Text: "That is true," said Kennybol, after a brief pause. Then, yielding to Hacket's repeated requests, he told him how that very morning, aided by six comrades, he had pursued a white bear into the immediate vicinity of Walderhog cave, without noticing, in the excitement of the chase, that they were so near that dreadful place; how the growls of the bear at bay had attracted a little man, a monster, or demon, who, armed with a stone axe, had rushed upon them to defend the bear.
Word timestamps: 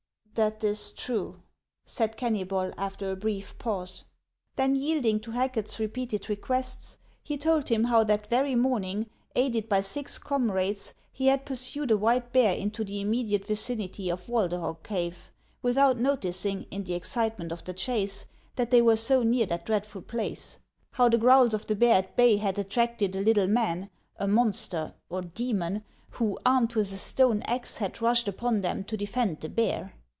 "That 0.41 0.63
is 0.63 0.93
true," 0.93 1.41
said 1.85 2.15
Kennybol, 2.15 2.73
after 2.77 3.11
a 3.11 3.17
brief 3.17 3.57
pause. 3.59 4.05
Then, 4.55 4.75
yielding 4.77 5.19
to 5.19 5.31
Hacket's 5.31 5.77
repeated 5.77 6.29
requests, 6.29 6.97
he 7.21 7.37
told 7.37 7.67
him 7.67 7.83
how 7.83 8.05
that 8.05 8.27
very 8.27 8.55
morning, 8.55 9.09
aided 9.35 9.67
by 9.67 9.81
six 9.81 10.17
comrades, 10.17 10.93
he 11.11 11.27
had 11.27 11.45
pursued 11.45 11.91
a 11.91 11.97
white 11.97 12.31
bear 12.31 12.55
into 12.55 12.85
the 12.85 13.01
immediate 13.01 13.45
vicinity 13.45 14.09
of 14.09 14.29
Walderhog 14.29 14.83
cave, 14.83 15.33
without 15.61 15.99
noticing, 15.99 16.63
in 16.71 16.85
the 16.85 16.93
excitement 16.93 17.51
of 17.51 17.65
the 17.65 17.73
chase, 17.73 18.25
that 18.55 18.71
they 18.71 18.81
were 18.81 18.95
so 18.95 19.23
near 19.23 19.45
that 19.47 19.65
dreadful 19.65 20.01
place; 20.01 20.59
how 20.91 21.09
the 21.09 21.17
growls 21.17 21.53
of 21.53 21.67
the 21.67 21.75
bear 21.75 21.95
at 21.95 22.15
bay 22.15 22.37
had 22.37 22.57
attracted 22.57 23.17
a 23.17 23.21
little 23.21 23.47
man, 23.49 23.89
a 24.15 24.29
monster, 24.29 24.95
or 25.09 25.21
demon, 25.23 25.83
who, 26.11 26.39
armed 26.45 26.73
with 26.73 26.89
a 26.93 26.97
stone 26.97 27.41
axe, 27.47 27.77
had 27.77 28.01
rushed 28.01 28.29
upon 28.29 28.61
them 28.61 28.85
to 28.85 28.95
defend 28.95 29.41
the 29.41 29.49
bear. 29.49 29.93